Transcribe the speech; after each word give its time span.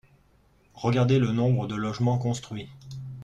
Regardez 0.73 1.19
le 1.19 1.31
nombre 1.31 1.67
de 1.67 1.75
logements 1.75 2.17
construits 2.17 2.67